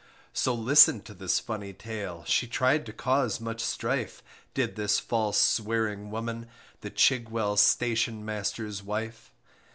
So 0.33 0.55
listen 0.55 1.01
to 1.01 1.13
this 1.13 1.39
funny 1.39 1.73
tale, 1.73 2.23
She 2.25 2.47
tried 2.47 2.87
to 2.87 2.91
cause 2.91 3.39
much 3.39 3.61
strife. 3.61 4.23
Did 4.55 4.75
this 4.75 4.97
false 4.99 5.39
swearing 5.39 6.09
woman, 6.09 6.47
The 6.79 6.89
Chigwell 6.89 7.55
Station 7.55 8.25
master's 8.25 8.81
wife. 8.81 9.31